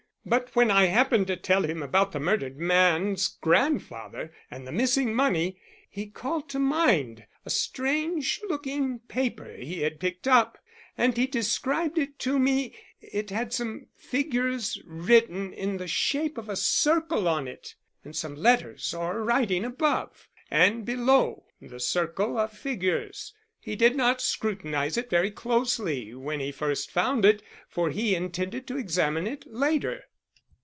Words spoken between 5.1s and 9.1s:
money he called to mind a strange looking